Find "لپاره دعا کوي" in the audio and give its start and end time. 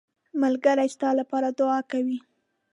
1.19-2.17